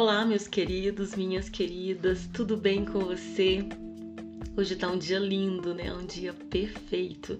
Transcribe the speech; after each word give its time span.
Olá, 0.00 0.24
meus 0.24 0.46
queridos, 0.46 1.16
minhas 1.16 1.48
queridas, 1.48 2.30
tudo 2.32 2.56
bem 2.56 2.84
com 2.84 3.00
você? 3.00 3.68
Hoje 4.56 4.76
tá 4.76 4.88
um 4.88 4.96
dia 4.96 5.18
lindo, 5.18 5.74
né? 5.74 5.92
Um 5.92 6.06
dia 6.06 6.32
perfeito. 6.32 7.36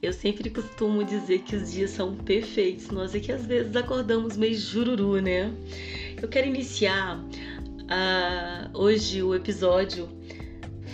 Eu 0.00 0.12
sempre 0.12 0.50
costumo 0.50 1.02
dizer 1.02 1.40
que 1.40 1.56
os 1.56 1.72
dias 1.72 1.90
são 1.90 2.14
perfeitos. 2.14 2.90
Nós 2.90 3.12
é 3.12 3.18
que 3.18 3.32
às 3.32 3.44
vezes 3.44 3.74
acordamos 3.74 4.36
meio 4.36 4.56
jururu, 4.56 5.20
né? 5.20 5.52
Eu 6.22 6.28
quero 6.28 6.46
iniciar 6.46 7.18
uh, 7.18 8.70
hoje 8.72 9.20
o 9.20 9.34
episódio 9.34 10.08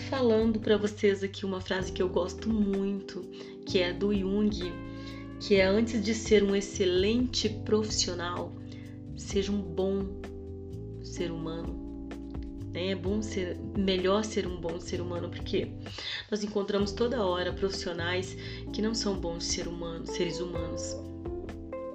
falando 0.09 0.59
para 0.59 0.79
vocês 0.79 1.23
aqui 1.23 1.45
uma 1.45 1.61
frase 1.61 1.93
que 1.93 2.03
eu 2.03 2.09
gosto 2.09 2.49
muito, 2.49 3.21
que 3.67 3.81
é 3.81 3.93
do 3.93 4.15
Jung, 4.15 4.73
que 5.41 5.57
é 5.57 5.67
antes 5.67 6.03
de 6.03 6.15
ser 6.15 6.43
um 6.43 6.57
excelente 6.57 7.51
profissional, 7.67 8.51
seja 9.15 9.53
um 9.53 9.61
bom 9.61 10.25
ser 11.17 11.31
humano. 11.31 12.09
É 12.75 12.95
bom 12.95 13.23
ser, 13.23 13.57
melhor 13.77 14.23
ser 14.23 14.47
um 14.47 14.61
bom 14.61 14.79
ser 14.79 15.01
humano, 15.01 15.31
porque 15.31 15.69
nós 16.31 16.45
encontramos 16.45 16.93
toda 16.93 17.25
hora 17.25 17.53
profissionais 17.53 18.37
que 18.73 18.83
não 18.83 18.95
são 18.95 19.19
bons 19.19 19.45
ser 19.45 19.67
humanos, 19.67 20.11
seres 20.11 20.41
humanos. 20.41 20.95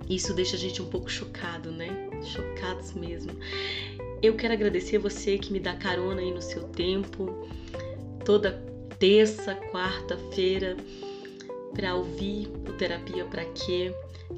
Isso 0.09 0.33
deixa 0.33 0.55
a 0.55 0.59
gente 0.59 0.81
um 0.81 0.89
pouco 0.89 1.09
chocado, 1.09 1.71
né? 1.71 1.87
Chocados 2.23 2.93
mesmo. 2.93 3.31
Eu 4.23 4.35
quero 4.35 4.53
agradecer 4.53 4.97
você 4.97 5.37
que 5.37 5.53
me 5.53 5.59
dá 5.59 5.75
carona 5.75 6.21
aí 6.21 6.31
no 6.31 6.41
seu 6.41 6.63
tempo, 6.63 7.47
toda 8.25 8.51
terça, 8.97 9.55
quarta-feira, 9.71 10.75
para 11.73 11.95
ouvir 11.95 12.47
o 12.67 12.73
Terapia 12.73 13.25
para 13.25 13.45
Quê. 13.45 13.93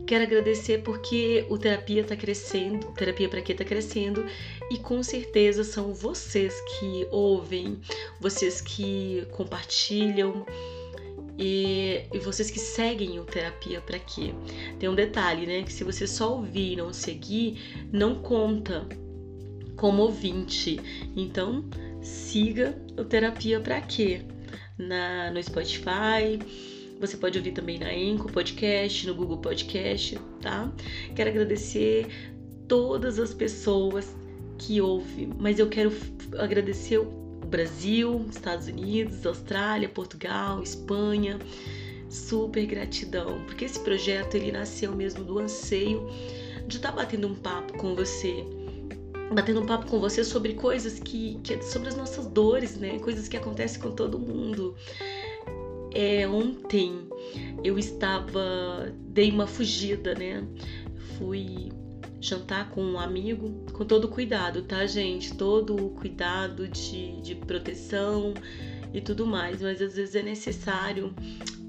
Quero 0.05 0.23
agradecer 0.23 0.81
porque 0.83 1.45
o 1.49 1.57
Terapia 1.57 2.01
está 2.01 2.15
crescendo, 2.15 2.91
Terapia 2.93 3.29
para 3.29 3.41
Quê 3.41 3.53
está 3.53 3.63
crescendo 3.63 4.25
e 4.69 4.77
com 4.77 5.01
certeza 5.01 5.63
são 5.63 5.93
vocês 5.93 6.53
que 6.61 7.07
ouvem, 7.11 7.79
vocês 8.19 8.61
que 8.61 9.25
compartilham 9.31 10.45
e, 11.37 12.03
e 12.13 12.19
vocês 12.19 12.51
que 12.51 12.59
seguem 12.59 13.19
o 13.19 13.25
Terapia 13.25 13.81
para 13.81 13.99
Quê. 13.99 14.33
Tem 14.79 14.89
um 14.89 14.95
detalhe, 14.95 15.45
né? 15.45 15.63
Que 15.63 15.73
se 15.73 15.83
você 15.83 16.05
só 16.05 16.35
ouvir 16.35 16.73
e 16.73 16.75
não 16.75 16.93
seguir, 16.93 17.87
não 17.91 18.15
conta 18.15 18.87
como 19.75 20.03
ouvinte. 20.03 20.79
Então, 21.15 21.65
siga 22.01 22.77
o 22.97 23.03
Terapia 23.03 23.59
para 23.59 23.81
Quê 23.81 24.21
na, 24.77 25.31
no 25.31 25.41
Spotify 25.41 26.39
você 26.99 27.17
pode 27.17 27.37
ouvir 27.37 27.51
também 27.51 27.77
na 27.77 27.93
Enco 27.93 28.31
Podcast, 28.31 29.05
no 29.07 29.15
Google 29.15 29.37
Podcast, 29.37 30.17
tá? 30.41 30.71
Quero 31.15 31.29
agradecer 31.29 32.07
todas 32.67 33.19
as 33.19 33.33
pessoas 33.33 34.15
que 34.57 34.79
ouvem, 34.79 35.29
mas 35.39 35.59
eu 35.59 35.67
quero 35.67 35.91
agradecer 36.37 36.99
o 36.99 37.05
Brasil, 37.53 38.25
Estados 38.29 38.67
Unidos, 38.67 39.25
Austrália, 39.25 39.87
Portugal, 39.87 40.63
Espanha. 40.63 41.37
Super 42.09 42.65
gratidão, 42.65 43.43
porque 43.45 43.65
esse 43.65 43.79
projeto 43.79 44.35
ele 44.35 44.51
nasceu 44.51 44.95
mesmo 44.95 45.23
do 45.23 45.39
anseio 45.39 46.07
de 46.67 46.77
estar 46.77 46.89
tá 46.89 46.95
batendo 46.95 47.27
um 47.27 47.35
papo 47.35 47.77
com 47.77 47.95
você, 47.95 48.45
batendo 49.33 49.61
um 49.61 49.65
papo 49.65 49.87
com 49.87 49.99
você 49.99 50.23
sobre 50.23 50.53
coisas 50.53 50.99
que, 50.99 51.39
que 51.43 51.61
sobre 51.63 51.89
as 51.89 51.95
nossas 51.95 52.27
dores, 52.27 52.77
né? 52.77 52.99
Coisas 52.99 53.27
que 53.27 53.35
acontecem 53.35 53.81
com 53.81 53.91
todo 53.91 54.19
mundo. 54.19 54.75
É, 55.93 56.27
ontem 56.27 57.07
eu 57.63 57.77
estava, 57.77 58.93
dei 59.09 59.31
uma 59.31 59.47
fugida, 59.47 60.15
né? 60.15 60.43
Fui 61.17 61.71
jantar 62.19 62.69
com 62.69 62.81
um 62.81 62.99
amigo, 62.99 63.65
com 63.73 63.85
todo 63.85 64.07
cuidado, 64.07 64.63
tá, 64.63 64.85
gente? 64.85 65.35
Todo 65.35 65.75
o 65.75 65.89
cuidado 65.91 66.67
de, 66.67 67.21
de 67.21 67.35
proteção 67.35 68.33
e 68.93 69.01
tudo 69.01 69.25
mais, 69.25 69.61
mas 69.61 69.81
às 69.81 69.95
vezes 69.95 70.15
é 70.15 70.23
necessário 70.23 71.13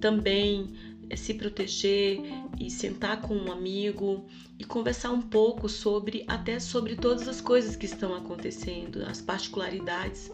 também 0.01 0.69
se 1.17 1.35
proteger 1.35 2.21
e 2.59 2.71
sentar 2.71 3.21
com 3.21 3.35
um 3.35 3.53
amigo 3.53 4.27
e 4.59 4.65
conversar 4.65 5.11
um 5.11 5.23
pouco 5.23 5.69
sobre 5.69 6.25
até 6.27 6.59
sobre 6.59 6.97
todas 6.97 7.29
as 7.29 7.41
coisas 7.41 7.77
que 7.77 7.87
estão 7.87 8.15
acontecendo, 8.15 9.03
as 9.05 9.21
particularidades 9.21 10.31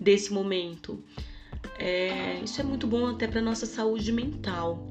desse 0.00 0.32
momento. 0.32 1.02
É, 1.78 2.40
isso 2.42 2.60
é 2.60 2.64
muito 2.64 2.86
bom 2.86 3.06
até 3.06 3.26
para 3.26 3.40
nossa 3.40 3.66
saúde 3.66 4.12
mental. 4.12 4.88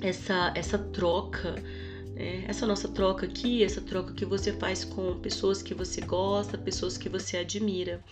Essa, 0.00 0.52
essa 0.54 0.78
troca, 0.78 1.52
né? 2.14 2.44
essa 2.46 2.66
nossa 2.66 2.88
troca 2.88 3.26
aqui, 3.26 3.64
essa 3.64 3.80
troca 3.80 4.12
que 4.12 4.24
você 4.24 4.52
faz 4.52 4.84
com 4.84 5.18
pessoas 5.18 5.62
que 5.62 5.74
você 5.74 6.00
gosta, 6.02 6.58
pessoas 6.58 6.98
que 6.98 7.08
você 7.08 7.38
admira. 7.38 8.02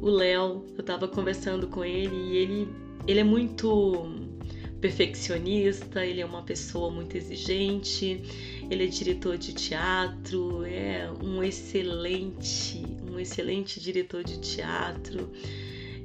O 0.00 0.10
Léo, 0.10 0.64
eu 0.74 0.80
estava 0.80 1.08
conversando 1.08 1.68
com 1.68 1.84
ele 1.84 2.14
e 2.14 2.36
ele, 2.36 2.68
ele 3.06 3.20
é 3.20 3.24
muito 3.24 4.26
perfeccionista, 4.78 6.04
ele 6.04 6.20
é 6.20 6.26
uma 6.26 6.42
pessoa 6.42 6.90
muito 6.90 7.16
exigente, 7.16 8.22
ele 8.70 8.84
é 8.84 8.86
diretor 8.86 9.38
de 9.38 9.54
teatro, 9.54 10.64
é 10.66 11.10
um 11.24 11.42
excelente, 11.42 12.84
um 13.10 13.18
excelente 13.18 13.80
diretor 13.80 14.22
de 14.22 14.38
teatro 14.38 15.30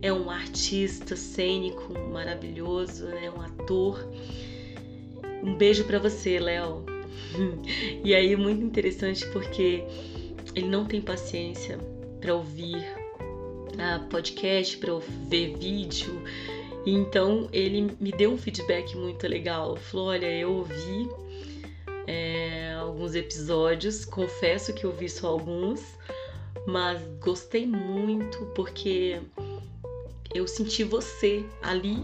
é 0.01 0.11
um 0.11 0.29
artista 0.29 1.15
cênico 1.15 1.93
maravilhoso, 2.11 3.05
né? 3.05 3.29
um 3.29 3.41
ator. 3.41 4.03
Um 5.43 5.55
beijo 5.55 5.83
para 5.85 5.99
você, 5.99 6.39
Léo. 6.39 6.85
e 8.03 8.13
aí 8.13 8.35
muito 8.35 8.63
interessante 8.63 9.25
porque 9.27 9.83
ele 10.55 10.67
não 10.67 10.85
tem 10.85 11.01
paciência 11.01 11.77
para 12.19 12.33
ouvir 12.33 12.77
uh, 12.77 14.07
podcast, 14.09 14.77
para 14.77 14.93
ver 15.29 15.57
vídeo. 15.57 16.21
Então 16.85 17.47
ele 17.53 17.95
me 17.99 18.11
deu 18.11 18.31
um 18.31 18.37
feedback 18.37 18.95
muito 18.97 19.27
legal. 19.27 19.75
Falou: 19.75 20.07
olha, 20.07 20.25
eu 20.25 20.51
ouvi 20.51 21.07
é, 22.07 22.73
alguns 22.73 23.15
episódios, 23.15 24.03
confesso 24.03 24.73
que 24.73 24.85
ouvi 24.85 25.07
só 25.07 25.27
alguns, 25.29 25.81
mas 26.67 27.01
gostei 27.19 27.65
muito 27.65 28.45
porque 28.55 29.21
eu 30.33 30.47
senti 30.47 30.83
você 30.83 31.45
ali 31.61 31.97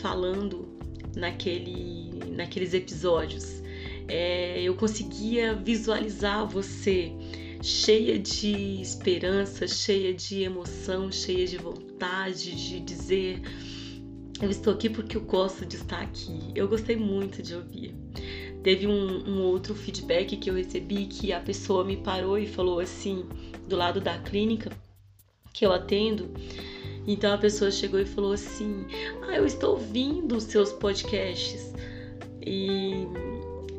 falando 0.00 0.68
naquele, 1.14 2.10
naqueles 2.30 2.74
episódios. 2.74 3.62
É, 4.08 4.62
eu 4.62 4.74
conseguia 4.74 5.54
visualizar 5.54 6.46
você 6.46 7.12
cheia 7.62 8.18
de 8.18 8.80
esperança, 8.80 9.66
cheia 9.66 10.14
de 10.14 10.42
emoção, 10.42 11.10
cheia 11.10 11.46
de 11.46 11.56
vontade 11.56 12.54
de 12.54 12.80
dizer: 12.80 13.40
Eu 14.40 14.50
estou 14.50 14.72
aqui 14.72 14.88
porque 14.88 15.16
eu 15.16 15.22
gosto 15.22 15.66
de 15.66 15.76
estar 15.76 16.00
aqui. 16.00 16.52
Eu 16.54 16.68
gostei 16.68 16.96
muito 16.96 17.42
de 17.42 17.54
ouvir. 17.54 17.94
Teve 18.62 18.86
um, 18.86 19.28
um 19.28 19.42
outro 19.42 19.74
feedback 19.74 20.36
que 20.36 20.50
eu 20.50 20.54
recebi 20.54 21.06
que 21.06 21.32
a 21.32 21.38
pessoa 21.38 21.84
me 21.84 21.96
parou 21.98 22.36
e 22.36 22.48
falou 22.48 22.80
assim, 22.80 23.24
do 23.68 23.76
lado 23.76 24.00
da 24.00 24.18
clínica 24.18 24.72
que 25.52 25.64
eu 25.64 25.72
atendo, 25.72 26.28
então 27.06 27.32
a 27.34 27.38
pessoa 27.38 27.70
chegou 27.70 28.00
e 28.00 28.04
falou 28.04 28.32
assim: 28.32 28.86
Ah, 29.22 29.36
eu 29.36 29.46
estou 29.46 29.72
ouvindo 29.72 30.36
os 30.36 30.44
seus 30.44 30.72
podcasts. 30.72 31.72
E, 32.44 33.06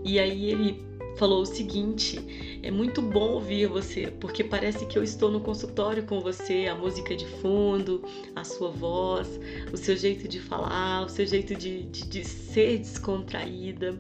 e 0.04 0.20
aí 0.20 0.52
ele 0.52 0.86
falou 1.18 1.42
o 1.42 1.46
seguinte: 1.46 2.60
É 2.64 2.72
muito 2.72 3.02
bom 3.02 3.34
ouvir 3.34 3.68
você, 3.68 4.08
porque 4.20 4.44
parece 4.44 4.86
que 4.86 4.98
eu 4.98 5.04
estou 5.04 5.30
no 5.30 5.42
consultório 5.42 6.04
com 6.04 6.22
você, 6.22 6.68
a 6.68 6.76
música 6.76 7.16
de 7.16 7.26
fundo, 7.26 8.04
a 8.36 8.44
sua 8.44 8.70
voz, 8.70 9.40
o 9.74 9.78
seu 9.78 9.98
jeito 9.98 10.28
de 10.28 10.40
falar, 10.40 11.06
o 11.06 11.10
seu 11.10 11.26
jeito 11.26 11.56
de, 11.56 11.84
de, 11.84 12.08
de 12.08 12.24
ser 12.24 12.78
descontraída 12.78 14.00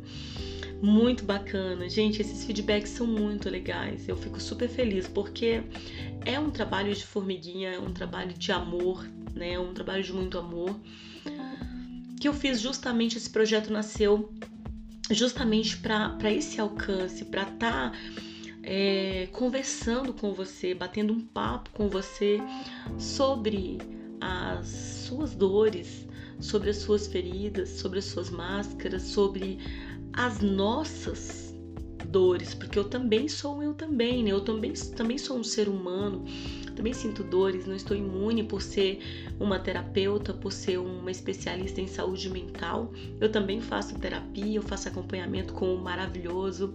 muito 0.82 1.24
bacana. 1.24 1.90
Gente, 1.90 2.22
esses 2.22 2.46
feedbacks 2.46 2.92
são 2.92 3.07
muito 3.07 3.50
legais. 3.50 4.07
Eu 4.07 4.16
fico 4.16 4.40
super 4.40 4.69
feliz 4.69 5.07
porque 5.07 5.63
é 6.25 6.40
um 6.40 6.50
trabalho 6.50 6.94
de 6.94 7.04
formiguinha, 7.04 7.72
é 7.72 7.80
um 7.80 7.92
trabalho 7.92 8.34
de 8.34 8.51
amor, 8.51 9.06
né? 9.38 9.57
Um 9.60 9.74
trabalho 9.74 10.04
de 10.04 10.12
muito 10.12 10.38
amor. 10.38 10.75
Que 12.19 12.28
eu 12.28 12.34
fiz 12.34 12.60
justamente 12.60 13.18
esse 13.18 13.30
projeto 13.30 13.72
nasceu 13.72 14.34
justamente 15.10 15.78
para 15.78 16.31
esse 16.31 16.60
alcance, 16.60 17.24
para 17.25 17.44
estar 17.44 17.92
tá, 17.92 17.98
é, 18.63 19.30
conversando 19.31 20.13
com 20.13 20.34
você, 20.34 20.74
batendo 20.74 21.13
um 21.13 21.22
papo 21.22 21.69
com 21.72 21.88
você 21.88 22.39
sobre 22.98 23.78
as 24.19 24.68
suas 24.68 25.34
dores, 25.34 26.06
sobre 26.39 26.69
as 26.69 26.78
suas 26.78 27.07
feridas, 27.07 27.69
sobre 27.69 28.00
as 28.00 28.06
suas 28.06 28.30
máscaras, 28.30 29.04
sobre 29.04 29.60
as 30.13 30.39
nossas 30.39 31.47
dores, 32.18 32.56
porque 32.56 32.80
eu 32.80 32.84
também 32.84 33.30
sou 33.30 33.62
eu 33.62 33.75
também, 33.75 34.24
né? 34.24 34.31
Eu 34.31 34.42
também, 34.42 34.74
também 34.74 35.19
sou 35.19 35.38
um 35.38 35.44
ser 35.44 35.69
humano, 35.69 36.25
também 36.75 36.92
sinto 36.92 37.24
dores, 37.24 37.68
não 37.68 37.75
estou 37.75 37.96
imune 37.96 38.44
por 38.44 38.60
ser 38.60 39.00
uma 39.40 39.60
terapeuta, 39.60 40.34
por 40.34 40.52
ser 40.52 40.80
uma 40.80 41.12
especialista 41.12 41.80
em 41.80 41.86
saúde 41.86 42.28
mental. 42.28 42.92
Eu 43.22 43.31
também 43.31 43.62
faço 43.62 44.00
terapia, 44.00 44.56
eu 44.56 44.64
faço 44.64 44.88
acompanhamento 44.88 45.54
com 45.54 45.75
o 45.75 45.80
maravilhoso 45.80 46.74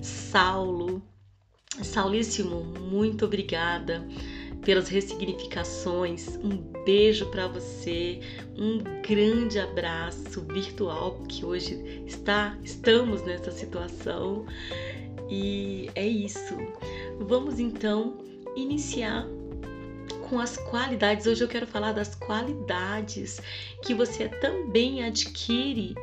Saulo, 0.00 1.02
Saulíssimo, 1.82 2.64
muito 2.64 3.26
obrigada 3.26 4.08
pelas 4.64 4.88
ressignificações. 4.88 6.28
Um 6.42 6.77
beijo 6.88 7.26
para 7.26 7.46
você, 7.46 8.18
um 8.56 8.78
grande 9.02 9.58
abraço 9.58 10.40
virtual, 10.40 11.16
porque 11.16 11.44
hoje 11.44 12.02
está, 12.06 12.56
estamos 12.64 13.20
nessa 13.26 13.50
situação. 13.50 14.46
E 15.28 15.90
é 15.94 16.06
isso. 16.06 16.56
Vamos 17.20 17.60
então 17.60 18.16
iniciar 18.56 19.26
com 20.30 20.38
as 20.40 20.56
qualidades. 20.56 21.26
Hoje 21.26 21.44
eu 21.44 21.48
quero 21.48 21.66
falar 21.66 21.92
das 21.92 22.14
qualidades 22.14 23.38
que 23.84 23.92
você 23.92 24.26
também 24.26 25.04
adquire 25.04 25.94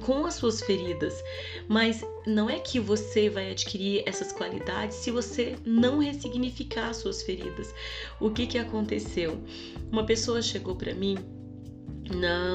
com 0.00 0.24
as 0.24 0.34
suas 0.34 0.60
feridas, 0.62 1.22
mas 1.68 2.04
não 2.26 2.48
é 2.48 2.58
que 2.58 2.80
você 2.80 3.28
vai 3.28 3.50
adquirir 3.50 4.02
essas 4.06 4.32
qualidades 4.32 4.96
se 4.96 5.10
você 5.10 5.56
não 5.64 5.98
ressignificar 5.98 6.90
as 6.90 6.98
suas 6.98 7.22
feridas. 7.22 7.74
O 8.20 8.30
que 8.30 8.46
que 8.46 8.58
aconteceu? 8.58 9.38
Uma 9.90 10.04
pessoa 10.04 10.40
chegou 10.40 10.76
para 10.76 10.94
mim, 10.94 11.16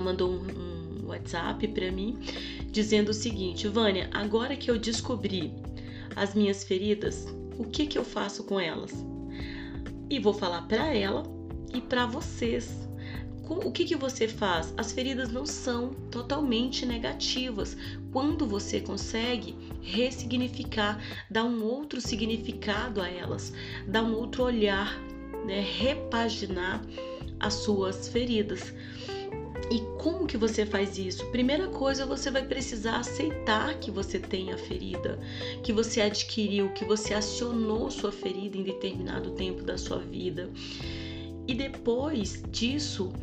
mandou 0.04 0.32
um, 0.32 1.04
um 1.04 1.08
WhatsApp 1.08 1.68
para 1.68 1.92
mim 1.92 2.18
dizendo 2.72 3.10
o 3.10 3.14
seguinte: 3.14 3.68
Vânia, 3.68 4.10
agora 4.14 4.56
que 4.56 4.72
eu 4.72 4.78
descobri 4.78 5.54
as 6.16 6.34
minhas 6.34 6.64
feridas, 6.64 7.28
o 7.58 7.66
que 7.66 7.86
que 7.86 7.98
eu 7.98 8.04
faço 8.04 8.44
com 8.44 8.60
elas? 8.60 8.94
E 10.10 10.20
vou 10.20 10.34
falar 10.34 10.64
para 10.64 10.94
ela 10.94 11.24
e 11.74 11.80
para 11.80 12.06
vocês 12.06 12.91
o 13.60 13.72
que, 13.72 13.86
que 13.86 13.96
você 13.96 14.28
faz? 14.28 14.74
As 14.78 14.92
feridas 14.92 15.32
não 15.32 15.46
são 15.46 15.94
totalmente 16.10 16.86
negativas 16.86 17.76
quando 18.12 18.48
você 18.48 18.80
consegue 18.80 19.56
ressignificar, 19.82 21.00
dar 21.30 21.44
um 21.44 21.64
outro 21.64 22.00
significado 22.00 23.02
a 23.02 23.10
elas, 23.10 23.54
dar 23.88 24.04
um 24.04 24.16
outro 24.16 24.44
olhar, 24.44 24.98
né? 25.46 25.60
repaginar 25.62 26.82
as 27.40 27.56
suas 27.56 28.08
feridas. 28.08 28.74
E 29.72 29.80
como 29.98 30.28
que 30.28 30.38
você 30.38 30.66
faz 30.66 30.98
isso? 30.98 31.26
Primeira 31.28 31.68
coisa, 31.68 32.06
você 32.06 32.30
vai 32.30 32.46
precisar 32.46 32.98
aceitar 32.98 33.74
que 33.80 33.90
você 33.90 34.20
tem 34.20 34.52
a 34.52 34.58
ferida, 34.58 35.18
que 35.64 35.72
você 35.72 36.02
adquiriu, 36.02 36.74
que 36.74 36.84
você 36.84 37.14
acionou 37.14 37.90
sua 37.90 38.12
ferida 38.12 38.58
em 38.58 38.64
determinado 38.64 39.32
tempo 39.32 39.64
da 39.64 39.78
sua 39.78 40.00
vida. 40.00 40.50
E 41.48 41.54
depois 41.54 42.44
disso, 42.52 43.14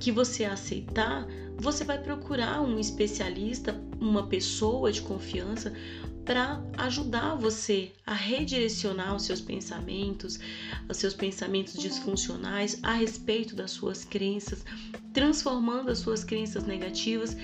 que 0.00 0.10
você 0.12 0.44
aceitar, 0.44 1.26
você 1.56 1.84
vai 1.84 1.98
procurar 1.98 2.60
um 2.60 2.78
especialista, 2.78 3.80
uma 4.00 4.26
pessoa 4.26 4.92
de 4.92 5.00
confiança 5.02 5.72
para 6.24 6.62
ajudar 6.78 7.34
você 7.34 7.92
a 8.06 8.14
redirecionar 8.14 9.14
os 9.14 9.24
seus 9.24 9.40
pensamentos, 9.40 10.38
os 10.88 10.96
seus 10.96 11.14
pensamentos 11.14 11.74
disfuncionais 11.74 12.78
a 12.82 12.92
respeito 12.92 13.54
das 13.54 13.70
suas 13.72 14.04
crenças, 14.04 14.64
transformando 15.12 15.90
as 15.90 15.98
suas 15.98 16.24
crenças 16.24 16.64
negativas 16.64 17.36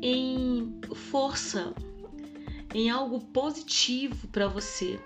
em 0.00 0.72
força, 0.94 1.74
em 2.72 2.88
algo 2.90 3.20
positivo 3.20 4.28
para 4.28 4.46
você. 4.46 4.98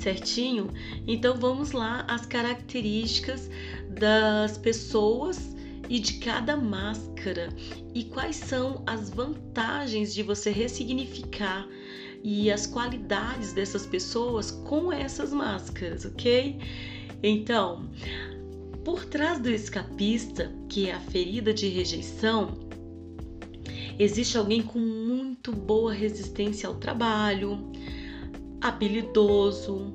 Certinho? 0.00 0.70
Então 1.06 1.36
vamos 1.36 1.72
lá 1.72 2.04
as 2.08 2.26
características 2.26 3.48
das 3.88 4.58
pessoas 4.58 5.53
e 5.88 5.98
de 5.98 6.14
cada 6.14 6.56
máscara 6.56 7.48
e 7.94 8.04
quais 8.04 8.36
são 8.36 8.82
as 8.86 9.10
vantagens 9.10 10.14
de 10.14 10.22
você 10.22 10.50
ressignificar 10.50 11.68
e 12.22 12.50
as 12.50 12.66
qualidades 12.66 13.52
dessas 13.52 13.86
pessoas 13.86 14.50
com 14.50 14.92
essas 14.92 15.32
máscaras, 15.32 16.04
ok? 16.04 16.58
Então, 17.22 17.88
por 18.84 19.04
trás 19.04 19.38
do 19.38 19.50
escapista, 19.50 20.52
que 20.68 20.88
é 20.88 20.92
a 20.92 21.00
ferida 21.00 21.52
de 21.52 21.68
rejeição, 21.68 22.58
existe 23.98 24.36
alguém 24.36 24.62
com 24.62 24.78
muito 24.78 25.52
boa 25.52 25.92
resistência 25.92 26.68
ao 26.68 26.76
trabalho, 26.76 27.70
habilidoso, 28.60 29.94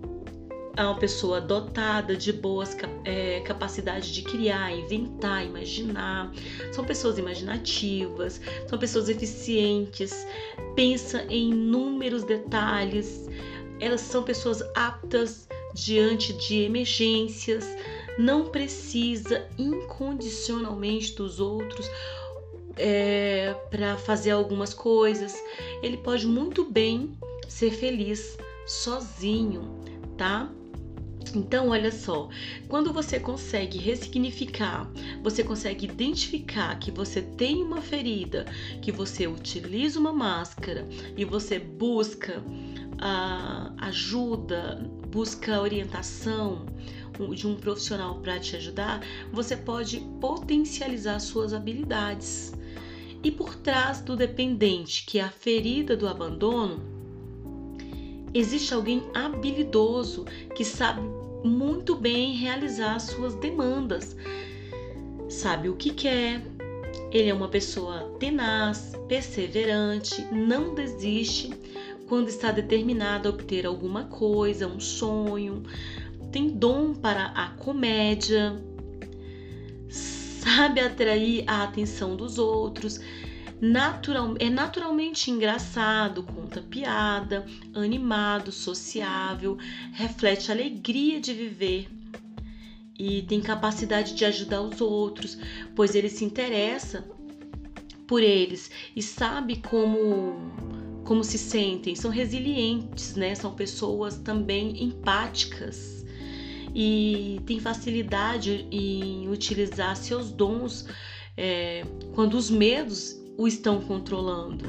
é 0.79 0.83
uma 0.83 0.95
pessoa 0.95 1.41
dotada 1.41 2.15
de 2.15 2.31
boas 2.31 2.75
é, 3.03 3.41
capacidades 3.41 4.07
de 4.07 4.21
criar, 4.21 4.73
inventar, 4.73 5.45
imaginar. 5.45 6.31
São 6.71 6.85
pessoas 6.85 7.17
imaginativas, 7.17 8.39
são 8.65 8.79
pessoas 8.79 9.09
eficientes, 9.09 10.25
pensa 10.75 11.25
em 11.29 11.49
inúmeros 11.51 12.23
detalhes. 12.23 13.29
Elas 13.81 13.99
são 13.99 14.23
pessoas 14.23 14.61
aptas 14.73 15.49
diante 15.73 16.31
de 16.31 16.61
emergências, 16.61 17.65
não 18.17 18.45
precisa 18.45 19.45
incondicionalmente 19.57 21.13
dos 21.13 21.41
outros 21.41 21.91
é, 22.77 23.53
para 23.69 23.97
fazer 23.97 24.31
algumas 24.31 24.73
coisas. 24.73 25.35
Ele 25.83 25.97
pode 25.97 26.25
muito 26.25 26.63
bem 26.63 27.17
ser 27.49 27.71
feliz 27.71 28.37
sozinho, 28.65 29.77
tá? 30.15 30.49
Então, 31.35 31.69
olha 31.69 31.91
só, 31.91 32.29
quando 32.67 32.91
você 32.91 33.19
consegue 33.19 33.77
ressignificar, 33.77 34.89
você 35.21 35.43
consegue 35.43 35.85
identificar 35.85 36.77
que 36.79 36.91
você 36.91 37.21
tem 37.21 37.63
uma 37.63 37.81
ferida, 37.81 38.45
que 38.81 38.91
você 38.91 39.27
utiliza 39.27 39.99
uma 39.99 40.13
máscara 40.13 40.87
e 41.15 41.23
você 41.23 41.59
busca 41.59 42.43
a 42.97 43.71
ajuda, 43.77 44.89
busca 45.11 45.61
orientação 45.61 46.65
de 47.35 47.47
um 47.47 47.55
profissional 47.55 48.19
para 48.19 48.39
te 48.39 48.55
ajudar, 48.55 49.01
você 49.31 49.55
pode 49.55 49.99
potencializar 50.21 51.19
suas 51.19 51.53
habilidades. 51.53 52.53
E 53.21 53.29
por 53.29 53.55
trás 53.55 53.99
do 53.99 54.15
dependente, 54.15 55.05
que 55.05 55.19
é 55.19 55.23
a 55.23 55.29
ferida 55.29 55.97
do 55.97 56.07
abandono, 56.07 56.81
existe 58.33 58.73
alguém 58.73 59.03
habilidoso 59.13 60.23
que 60.55 60.63
sabe 60.63 61.01
muito 61.44 61.95
bem 61.95 62.33
realizar 62.36 63.00
suas 63.00 63.36
demandas, 63.36 64.15
sabe 65.30 65.69
o 65.69 65.75
que 65.75 65.91
quer. 65.91 66.41
Ele 67.12 67.30
é 67.30 67.33
uma 67.33 67.47
pessoa 67.47 68.15
tenaz, 68.19 68.94
perseverante, 69.07 70.21
não 70.31 70.74
desiste 70.74 71.51
quando 72.07 72.27
está 72.27 72.51
determinado 72.51 73.28
a 73.28 73.31
obter 73.31 73.66
alguma 73.66 74.06
coisa, 74.06 74.68
um 74.68 74.80
sonho, 74.80 75.63
tem 76.31 76.49
dom 76.49 76.94
para 76.94 77.25
a 77.28 77.49
comédia, 77.49 78.59
sabe 79.87 80.80
atrair 80.80 81.44
a 81.47 81.63
atenção 81.63 82.16
dos 82.16 82.40
outros, 82.40 82.99
natural, 83.61 84.35
é 84.39 84.49
naturalmente 84.49 85.30
engraçado, 85.30 86.23
conta 86.23 86.61
piada, 86.61 87.45
animado, 87.73 88.51
sociável, 88.51 89.57
reflete 89.94 90.51
alegria 90.51 91.19
de 91.19 91.33
viver 91.33 91.89
e 92.97 93.21
tem 93.23 93.42
capacidade 93.42 94.13
de 94.13 94.25
ajudar 94.25 94.61
os 94.61 94.81
outros, 94.81 95.37
pois 95.75 95.95
ele 95.95 96.09
se 96.09 96.25
interessa 96.25 97.07
por 98.06 98.21
eles 98.21 98.69
e 98.95 99.01
sabe 99.01 99.57
como 99.57 100.35
como 101.06 101.23
se 101.23 101.39
sentem, 101.39 101.95
são 101.95 102.11
resilientes, 102.11 103.16
né? 103.16 103.33
São 103.33 103.56
pessoas 103.56 104.19
também 104.19 104.83
empáticas 104.83 106.06
e 106.75 107.42
tem 107.47 107.59
facilidade 107.59 108.68
em 108.69 109.28
utilizar 109.28 109.95
seus 109.95 110.30
dons 110.30 110.85
é, 111.35 111.83
quando 112.13 112.35
os 112.35 112.51
medos 112.51 113.19
o 113.39 113.47
estão 113.47 113.79
controlando. 113.79 114.67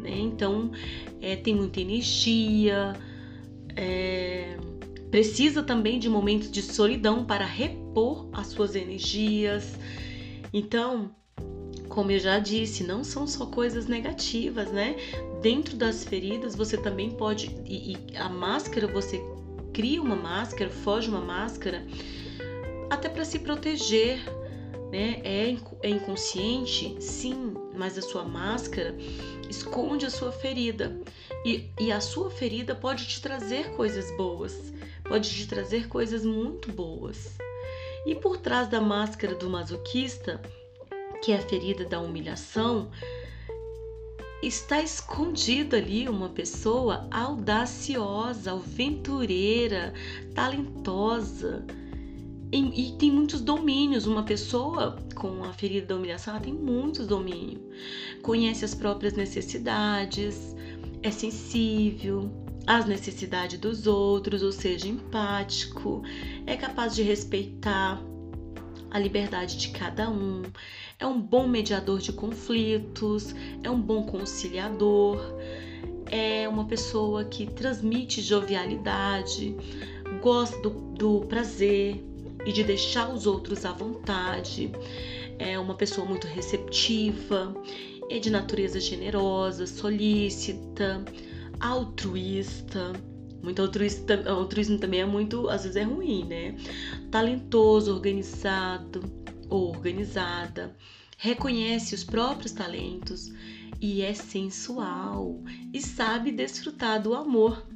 Né? 0.00 0.18
Então, 0.18 0.72
é, 1.22 1.36
tem 1.36 1.54
muita 1.54 1.80
energia, 1.80 2.92
é, 3.76 4.56
precisa 5.12 5.62
também 5.62 6.00
de 6.00 6.08
momentos 6.08 6.50
de 6.50 6.60
solidão 6.60 7.24
para 7.24 7.46
repor 7.46 8.28
as 8.32 8.48
suas 8.48 8.74
energias. 8.74 9.78
Então, 10.52 11.14
como 11.88 12.10
eu 12.10 12.18
já 12.18 12.40
disse, 12.40 12.82
não 12.82 13.04
são 13.04 13.28
só 13.28 13.46
coisas 13.46 13.86
negativas, 13.86 14.72
né? 14.72 14.96
Dentro 15.40 15.76
das 15.76 16.02
feridas 16.02 16.56
você 16.56 16.76
também 16.76 17.12
pode. 17.12 17.56
E, 17.64 17.92
e 17.92 18.16
a 18.16 18.28
máscara, 18.28 18.88
você 18.88 19.22
cria 19.72 20.02
uma 20.02 20.16
máscara, 20.16 20.68
foge 20.68 21.08
uma 21.08 21.20
máscara, 21.20 21.86
até 22.90 23.08
para 23.08 23.24
se 23.24 23.38
proteger 23.38 24.20
né? 24.94 25.20
É, 25.24 25.56
é 25.82 25.90
inconsciente? 25.90 26.96
Sim, 27.00 27.53
mas 27.76 27.98
a 27.98 28.02
sua 28.02 28.24
máscara 28.24 28.94
esconde 29.48 30.06
a 30.06 30.10
sua 30.10 30.32
ferida. 30.32 30.98
E, 31.44 31.68
e 31.78 31.92
a 31.92 32.00
sua 32.00 32.30
ferida 32.30 32.74
pode 32.74 33.06
te 33.06 33.20
trazer 33.20 33.72
coisas 33.72 34.10
boas, 34.16 34.72
pode 35.02 35.28
te 35.30 35.46
trazer 35.46 35.88
coisas 35.88 36.24
muito 36.24 36.72
boas. 36.72 37.36
E 38.06 38.14
por 38.14 38.38
trás 38.38 38.68
da 38.68 38.80
máscara 38.80 39.34
do 39.34 39.48
masoquista, 39.48 40.40
que 41.22 41.32
é 41.32 41.36
a 41.36 41.42
ferida 41.42 41.84
da 41.84 42.00
humilhação, 42.00 42.90
está 44.42 44.82
escondida 44.82 45.78
ali 45.78 46.08
uma 46.08 46.28
pessoa 46.28 47.08
audaciosa, 47.10 48.52
aventureira, 48.52 49.94
talentosa. 50.34 51.64
E, 52.54 52.60
e, 52.82 52.92
tem 52.92 53.10
muitos 53.10 53.40
domínios. 53.40 54.06
Uma 54.06 54.22
pessoa 54.22 54.96
com 55.16 55.42
a 55.42 55.52
ferida 55.52 55.88
da 55.88 55.96
humilhação, 55.96 56.34
ela 56.34 56.42
tem 56.44 56.54
muitos 56.54 57.04
domínios. 57.04 57.60
Conhece 58.22 58.64
as 58.64 58.72
próprias 58.72 59.14
necessidades, 59.14 60.54
é 61.02 61.10
sensível 61.10 62.30
às 62.64 62.86
necessidades 62.86 63.58
dos 63.58 63.88
outros, 63.88 64.44
ou 64.44 64.52
seja, 64.52 64.86
empático, 64.86 66.04
é 66.46 66.56
capaz 66.56 66.94
de 66.94 67.02
respeitar 67.02 68.00
a 68.88 68.98
liberdade 69.00 69.56
de 69.56 69.70
cada 69.70 70.08
um, 70.08 70.42
é 71.00 71.04
um 71.04 71.20
bom 71.20 71.48
mediador 71.48 71.98
de 71.98 72.12
conflitos, 72.12 73.34
é 73.64 73.68
um 73.68 73.80
bom 73.80 74.04
conciliador, 74.04 75.18
é 76.06 76.48
uma 76.48 76.66
pessoa 76.66 77.24
que 77.24 77.46
transmite 77.46 78.22
jovialidade, 78.22 79.56
gosta 80.22 80.56
do, 80.62 80.70
do 80.70 81.20
prazer 81.26 82.13
e 82.46 82.52
de 82.52 82.64
deixar 82.64 83.08
os 83.08 83.26
outros 83.26 83.64
à 83.64 83.72
vontade, 83.72 84.70
é 85.38 85.58
uma 85.58 85.74
pessoa 85.74 86.06
muito 86.06 86.26
receptiva, 86.26 87.54
é 88.10 88.18
de 88.18 88.30
natureza 88.30 88.80
generosa, 88.80 89.66
solícita, 89.66 91.04
altruísta 91.60 92.92
muito 93.44 93.60
altruísta, 93.60 94.24
altruísmo 94.26 94.78
também 94.78 95.00
é 95.00 95.04
muito, 95.04 95.50
às 95.50 95.64
vezes 95.64 95.76
é 95.76 95.82
ruim, 95.82 96.24
né? 96.24 96.56
Talentoso, 97.10 97.92
organizado 97.92 99.02
ou 99.50 99.68
organizada, 99.68 100.74
reconhece 101.18 101.94
os 101.94 102.02
próprios 102.02 102.52
talentos 102.52 103.30
e 103.80 104.00
é 104.00 104.14
sensual 104.14 105.38
e 105.72 105.80
sabe 105.80 106.32
desfrutar 106.32 107.02
do 107.02 107.14
amor. 107.14 107.66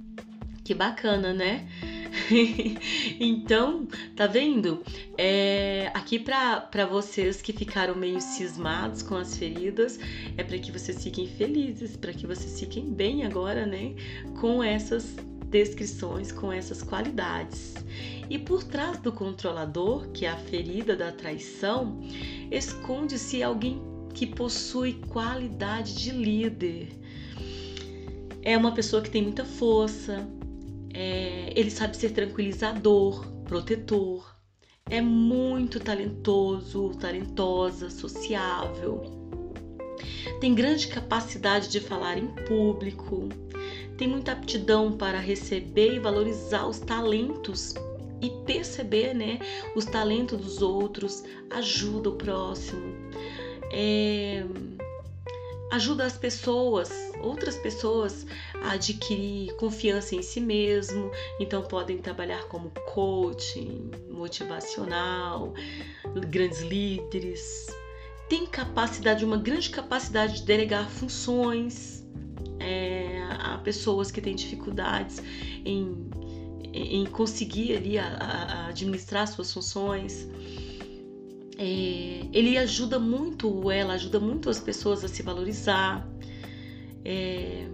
Que 0.64 0.75
bacana, 0.75 1.34
né? 1.34 1.68
então, 3.21 3.87
tá 4.15 4.27
vendo? 4.27 4.83
É, 5.17 5.91
aqui 5.95 6.19
para 6.19 6.87
vocês 6.91 7.41
que 7.43 7.53
ficaram 7.53 7.95
meio 7.95 8.21
cismados 8.21 9.03
com 9.03 9.17
as 9.17 9.37
feridas, 9.37 9.99
é 10.37 10.43
para 10.43 10.59
que 10.59 10.71
vocês 10.71 11.03
fiquem 11.03 11.27
felizes, 11.27 11.97
para 11.97 12.12
que 12.12 12.27
vocês 12.27 12.59
fiquem 12.59 12.93
bem 12.93 13.25
agora, 13.25 13.67
né? 13.67 13.95
Com 14.41 14.62
essas 14.62 15.17
descrições 15.50 16.31
com 16.31 16.53
essas 16.53 16.83
qualidades. 16.83 17.75
E 18.29 18.38
por 18.38 18.62
trás 18.62 18.99
do 18.99 19.11
controlador, 19.11 20.09
que 20.11 20.27
é 20.27 20.31
a 20.31 20.37
ferida 20.37 20.95
da 20.95 21.11
traição, 21.11 21.99
esconde-se 22.50 23.43
alguém 23.43 23.81
que 24.12 24.27
possui 24.27 24.95
qualidade 25.09 25.95
de 25.95 26.11
líder. 26.11 26.88
É 28.43 28.57
uma 28.57 28.73
pessoa 28.73 29.03
que 29.03 29.11
tem 29.11 29.23
muita 29.23 29.45
força, 29.45 30.29
é, 31.00 31.52
ele 31.55 31.71
sabe 31.71 31.97
ser 31.97 32.11
tranquilizador, 32.11 33.25
protetor, 33.45 34.35
é 34.90 35.00
muito 35.00 35.78
talentoso, 35.78 36.90
talentosa, 36.99 37.88
sociável, 37.88 39.00
tem 40.40 40.57
grande 40.57 40.88
capacidade 40.88 41.69
de 41.69 41.78
falar 41.78 42.19
em 42.19 42.26
público, 42.49 43.28
tem 43.97 44.09
muita 44.09 44.33
aptidão 44.33 44.90
para 44.90 45.21
receber 45.21 45.95
e 45.95 45.99
valorizar 46.00 46.67
os 46.67 46.81
talentos 46.81 47.75
e 48.21 48.31
perceber 48.45 49.14
né, 49.14 49.38
os 49.76 49.85
talentos 49.85 50.40
dos 50.40 50.62
outros, 50.62 51.23
ajuda 51.50 52.09
o 52.09 52.17
próximo, 52.17 52.93
é, 53.71 54.45
ajuda 55.70 56.04
as 56.04 56.16
pessoas, 56.16 56.90
outras 57.20 57.56
pessoas 57.56 58.26
a 58.62 58.72
adquirir 58.72 59.54
confiança 59.56 60.14
em 60.14 60.22
si 60.22 60.40
mesmo, 60.40 61.10
então 61.38 61.62
podem 61.62 61.98
trabalhar 61.98 62.44
como 62.48 62.70
coaching, 62.92 63.90
motivacional, 64.10 65.52
grandes 66.30 66.60
líderes, 66.60 67.66
tem 68.28 68.46
capacidade, 68.46 69.25
uma 69.25 69.38
grande 69.38 69.70
capacidade 69.70 70.37
de 70.37 70.42
delegar 70.42 70.88
funções, 70.88 72.06
é, 72.60 73.22
a 73.38 73.58
pessoas 73.58 74.10
que 74.10 74.20
têm 74.20 74.34
dificuldades 74.34 75.22
em, 75.64 76.10
em 76.72 77.06
conseguir 77.06 77.76
ali 77.76 77.98
a, 77.98 78.06
a 78.06 78.66
administrar 78.68 79.26
suas 79.26 79.52
funções. 79.52 80.28
É, 81.59 82.21
ele 82.33 82.57
ajuda 82.57 83.00
muito, 83.00 83.69
ela 83.71 83.95
ajuda 83.95 84.21
muito 84.21 84.49
as 84.49 84.61
pessoas 84.61 85.05
a 85.05 85.09
se 85.09 85.23
valorizar. 85.25 86.09
É, 87.05 87.67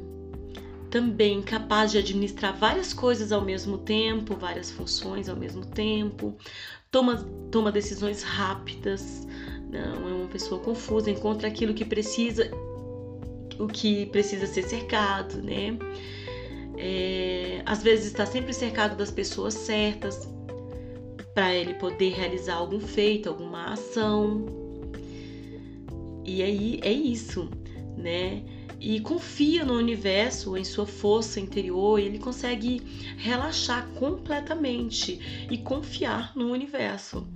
também 0.95 1.43
capaz 1.43 1.91
de 1.91 1.99
administrar 1.99 2.57
várias 2.57 2.95
coisas 2.95 3.33
ao 3.33 3.41
mesmo 3.41 3.79
tempo, 3.79 4.37
várias 4.37 4.71
funções 4.71 5.29
ao 5.29 5.35
mesmo 5.35 5.67
tempo, 5.67 6.37
toma, 6.89 7.17
toma 7.51 7.73
decisões 7.73 8.23
rápidas, 8.23 9.27
não 9.69 10.09
é 10.09 10.13
uma 10.13 10.29
pessoa 10.29 10.61
confusa, 10.61 11.11
encontra 11.11 11.49
aquilo 11.49 11.75
que 11.75 11.85
precisa 11.85 12.49
o 13.59 13.67
que 13.67 14.07
precisa 14.07 14.47
ser 14.47 14.63
cercado, 14.63 15.43
né? 15.43 15.77
É, 16.79 17.61
às 17.67 17.83
vezes 17.83 18.07
está 18.07 18.25
sempre 18.25 18.53
cercado 18.53 18.97
das 18.97 19.11
pessoas 19.11 19.55
certas 19.55 20.29
para 21.35 21.53
ele 21.53 21.75
poder 21.75 22.13
realizar 22.13 22.55
algum 22.55 22.81
feito, 22.81 23.29
alguma 23.29 23.73
ação. 23.73 24.47
E 26.25 26.43
aí 26.43 26.79
é 26.83 26.93
isso, 26.93 27.51
né? 27.99 28.43
E 28.81 29.01
confia 29.01 29.65
no 29.65 29.75
universo, 29.75 30.57
em 30.57 30.65
sua 30.65 30.87
força 30.87 31.41
interior, 31.41 31.99
e 31.99 32.05
ele 32.05 32.19
consegue 32.19 32.81
relaxar 33.17 33.89
completamente 33.95 35.47
e 35.51 35.59
confiar 35.59 36.33
no 36.37 36.53
universo. 36.53 37.27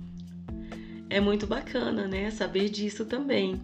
É 1.09 1.19
muito 1.19 1.47
bacana, 1.47 2.07
né? 2.07 2.29
Saber 2.31 2.69
disso 2.69 3.03
também. 3.03 3.59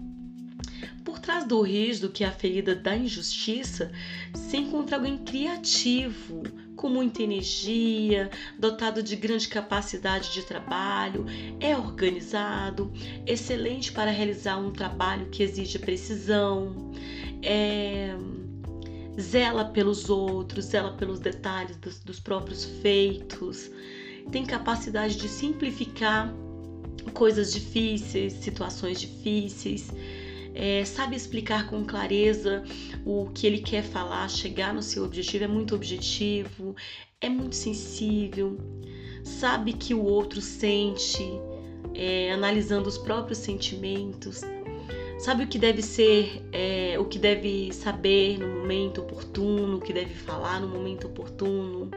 Por 1.04 1.20
trás 1.20 1.46
do 1.46 1.62
rígido 1.62 2.10
que 2.10 2.24
é 2.24 2.28
a 2.28 2.32
ferida 2.32 2.76
da 2.76 2.98
injustiça, 2.98 3.92
se 4.34 4.58
encontra 4.58 4.98
alguém 4.98 5.20
criativo, 5.20 6.44
com 6.76 6.90
muita 6.90 7.24
energia, 7.24 8.30
dotado 8.60 9.02
de 9.02 9.16
grande 9.16 9.48
capacidade 9.48 10.34
de 10.34 10.44
trabalho, 10.44 11.26
é 11.60 11.76
organizado, 11.76 12.92
excelente 13.26 13.92
para 13.92 14.12
realizar 14.12 14.58
um 14.58 14.72
trabalho 14.72 15.28
que 15.28 15.44
exige 15.44 15.80
precisão, 15.80 16.92
é, 17.42 18.16
zela 19.20 19.66
pelos 19.66 20.10
outros, 20.10 20.66
zela 20.66 20.94
pelos 20.94 21.20
detalhes 21.20 21.78
dos, 21.78 22.00
dos 22.00 22.20
próprios 22.20 22.66
feitos, 22.66 23.72
tem 24.32 24.46
capacidade 24.46 25.16
de 25.16 25.30
simplificar 25.30 26.34
coisas 27.14 27.54
difíceis, 27.54 28.34
situações 28.34 29.00
difíceis 29.00 29.92
é, 30.56 30.86
sabe 30.86 31.18
explicar 31.18 31.68
com 31.68 31.84
clareza 31.84 32.64
o 33.06 33.30
que 33.34 33.46
ele 33.46 33.60
quer 33.60 33.84
falar, 33.84 34.30
chegar 34.30 34.74
no 34.74 34.82
seu 34.82 35.04
objetivo, 35.04 35.44
é 35.44 35.48
muito 35.48 35.76
objetivo, 35.76 36.74
é 37.20 37.28
muito 37.28 37.56
sensível, 37.56 38.58
sabe 39.22 39.74
que 39.74 39.94
o 39.94 40.02
outro 40.02 40.40
sente, 40.40 41.24
é, 41.94 42.32
analisando 42.32 42.88
os 42.88 42.98
próprios 42.98 43.40
sentimentos, 43.40 44.42
sabe 45.20 45.44
o 45.44 45.48
que 45.48 45.60
deve 45.60 45.82
ser, 45.82 46.42
é, 46.54 46.98
o 46.98 47.06
que 47.06 47.20
deve 47.20 47.74
saber 47.74 48.40
no 48.40 48.48
momento 48.48 49.02
oportuno, 49.02 49.78
o 49.78 49.82
que 49.82 49.92
deve 49.92 50.14
falar 50.14 50.62
no 50.62 50.70
momento 50.70 51.08
oportuno, 51.08 51.92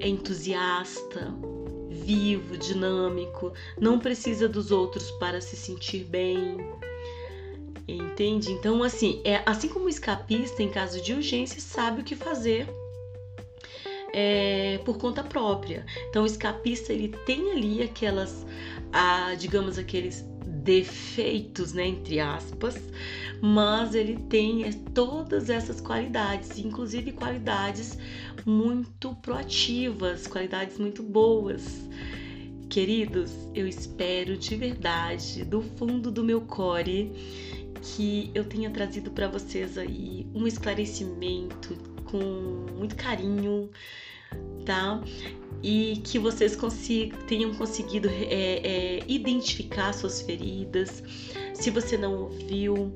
é 0.00 0.06
entusiasta, 0.06 1.34
vivo, 1.90 2.58
dinâmico, 2.58 3.52
não 3.80 3.98
precisa 3.98 4.48
dos 4.48 4.70
outros 4.70 5.10
para 5.12 5.40
se 5.40 5.56
sentir 5.56 6.04
bem, 6.04 6.56
Entende? 7.88 8.52
Então, 8.52 8.82
assim, 8.82 9.22
é 9.24 9.42
assim 9.46 9.68
como 9.68 9.86
o 9.86 9.88
escapista, 9.88 10.62
em 10.62 10.68
caso 10.68 11.00
de 11.00 11.14
urgência, 11.14 11.58
sabe 11.60 12.02
o 12.02 12.04
que 12.04 12.14
fazer 12.14 12.68
é, 14.12 14.78
por 14.84 14.98
conta 14.98 15.24
própria. 15.24 15.86
Então, 16.10 16.22
o 16.22 16.26
escapista 16.26 16.92
ele 16.92 17.08
tem 17.24 17.50
ali 17.52 17.82
aquelas, 17.82 18.44
digamos, 19.38 19.78
aqueles 19.78 20.22
defeitos, 20.46 21.72
né, 21.72 21.86
entre 21.86 22.20
aspas, 22.20 22.76
mas 23.40 23.94
ele 23.94 24.16
tem 24.28 24.64
é, 24.64 24.72
todas 24.92 25.48
essas 25.48 25.80
qualidades, 25.80 26.58
inclusive 26.58 27.12
qualidades 27.12 27.96
muito 28.44 29.14
proativas, 29.16 30.26
qualidades 30.26 30.78
muito 30.78 31.02
boas. 31.02 31.88
Queridos, 32.68 33.32
eu 33.54 33.66
espero 33.66 34.36
de 34.36 34.56
verdade, 34.56 35.42
do 35.42 35.62
fundo 35.62 36.10
do 36.10 36.22
meu 36.22 36.42
core, 36.42 37.10
que 37.80 38.30
eu 38.34 38.44
tenha 38.44 38.70
trazido 38.70 39.10
para 39.10 39.28
vocês 39.28 39.78
aí 39.78 40.26
um 40.34 40.46
esclarecimento 40.46 41.76
com 42.04 42.18
muito 42.76 42.96
carinho, 42.96 43.70
tá? 44.64 45.02
E 45.62 46.00
que 46.04 46.18
vocês 46.18 46.54
consigam, 46.54 47.18
tenham 47.26 47.54
conseguido 47.54 48.08
é, 48.08 48.24
é, 48.94 49.04
identificar 49.08 49.92
suas 49.92 50.22
feridas. 50.22 51.02
Se 51.54 51.70
você 51.70 51.96
não 51.96 52.22
ouviu, 52.22 52.92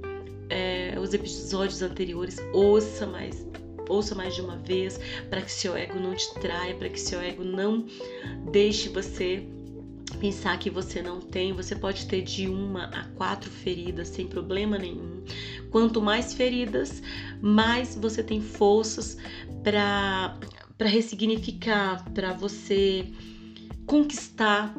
é, 0.49 0.99
os 1.01 1.12
episódios 1.15 1.83
anteriores, 1.83 2.37
ouça 2.53 3.07
mais, 3.07 3.47
ouça 3.89 4.15
mais 4.15 4.35
de 4.35 4.43
uma 4.43 4.57
vez, 4.59 5.01
para 5.29 5.43
que 5.43 5.51
seu 5.51 5.77
ego 5.77 5.99
não 5.99 6.15
te 6.15 6.33
traia, 6.35 6.75
para 6.75 6.89
que 6.89 7.01
seu 7.01 7.21
ego 7.21 7.43
não 7.43 7.87
deixe 8.51 8.89
você 8.89 9.47
pensar 10.16 10.59
que 10.59 10.71
você 10.71 11.02
não 11.02 11.21
tem, 11.21 11.52
você 11.52 11.75
pode 11.75 12.07
ter 12.07 12.23
de 12.23 12.49
uma 12.49 12.85
a 12.85 13.04
quatro 13.16 13.50
feridas 13.50 14.09
sem 14.09 14.26
problema 14.26 14.78
nenhum. 14.78 15.23
Quanto 15.71 16.00
mais 16.00 16.33
feridas, 16.35 17.02
mais 17.40 17.95
você 17.95 18.23
tem 18.23 18.40
forças 18.40 19.16
para 19.62 20.38
para 20.78 20.88
ressignificar, 20.88 22.04
para 22.12 22.33
você 22.33 23.07
conquistar 23.87 24.75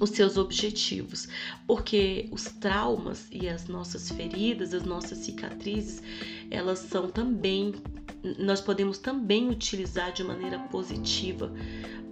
os 0.00 0.10
seus 0.10 0.36
objetivos, 0.36 1.28
porque 1.66 2.28
os 2.30 2.44
traumas 2.44 3.26
e 3.30 3.48
as 3.48 3.66
nossas 3.66 4.10
feridas, 4.10 4.72
as 4.72 4.84
nossas 4.84 5.18
cicatrizes, 5.18 6.02
elas 6.50 6.78
são 6.78 7.08
também 7.08 7.74
nós 8.38 8.60
podemos 8.60 8.98
também 8.98 9.48
utilizar 9.48 10.12
de 10.12 10.24
maneira 10.24 10.58
positiva, 10.70 11.52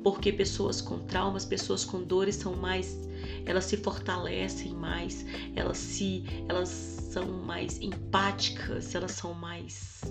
porque 0.03 0.33
pessoas 0.33 0.81
com 0.81 0.99
traumas, 0.99 1.45
pessoas 1.45 1.85
com 1.85 2.03
dores 2.03 2.37
são 2.37 2.55
mais, 2.55 2.99
elas 3.47 3.65
se 3.65 3.77
fortalecem 3.77 4.75
mais, 4.75 5.25
elas 5.57 5.79
se, 5.79 6.25
elas 6.49 6.69
são 6.69 7.27
mais 7.45 7.81
empáticas, 7.81 8.95
elas 8.95 9.13
são 9.13 9.33
mais 9.35 10.03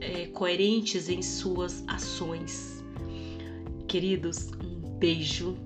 é, 0.00 0.26
coerentes 0.26 1.08
em 1.08 1.22
suas 1.22 1.84
ações. 1.86 2.82
Queridos, 3.86 4.50
um 4.52 4.98
beijo. 4.98 5.56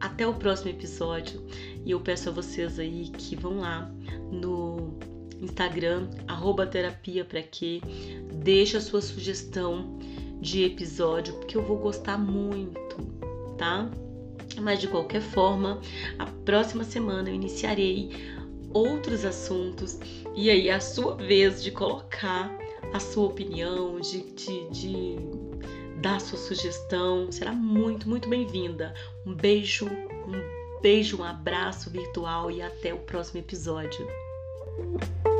Até 0.00 0.26
o 0.26 0.34
próximo 0.34 0.70
episódio. 0.70 1.40
E 1.84 1.92
eu 1.92 2.00
peço 2.00 2.28
a 2.28 2.32
vocês 2.32 2.78
aí 2.78 3.08
que 3.08 3.36
vão 3.36 3.60
lá 3.60 3.90
no 4.30 4.98
Instagram, 5.40 6.08
arroba 6.26 6.66
terapia 6.66 7.24
pra 7.24 7.42
quê. 7.42 7.80
Deixa 8.32 8.78
a 8.78 8.80
sua 8.80 9.00
sugestão 9.00 9.98
de 10.40 10.64
episódio, 10.64 11.34
porque 11.34 11.56
eu 11.56 11.62
vou 11.62 11.78
gostar 11.78 12.18
muito, 12.18 12.96
tá? 13.56 13.90
Mas 14.60 14.80
de 14.80 14.88
qualquer 14.88 15.22
forma, 15.22 15.80
a 16.18 16.26
próxima 16.44 16.84
semana 16.84 17.30
eu 17.30 17.34
iniciarei 17.34 18.10
outros 18.72 19.24
assuntos 19.24 19.98
e 20.34 20.50
aí 20.50 20.68
é 20.68 20.74
a 20.74 20.80
sua 20.80 21.14
vez 21.14 21.62
de 21.62 21.70
colocar 21.70 22.50
a 22.92 23.00
sua 23.00 23.26
opinião, 23.26 24.00
de, 24.00 24.22
de, 24.32 24.68
de 24.70 25.16
dar 26.00 26.20
sua 26.20 26.38
sugestão, 26.38 27.32
será 27.32 27.52
muito, 27.52 28.08
muito 28.08 28.28
bem-vinda. 28.28 28.94
Um 29.24 29.34
beijo, 29.34 29.86
um 29.86 30.80
beijo, 30.82 31.18
um 31.18 31.24
abraço 31.24 31.88
virtual 31.88 32.50
e 32.50 32.60
até 32.60 32.92
o 32.92 32.98
próximo 32.98 33.40
episódio. 33.40 34.06
Thank 34.76 35.04
you. 35.26 35.33